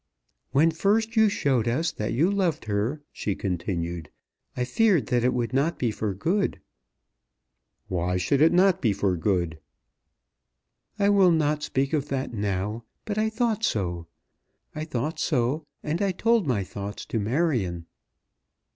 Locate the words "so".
13.63-14.07, 15.19-15.67